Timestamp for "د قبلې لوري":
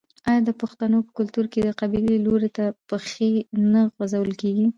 1.63-2.49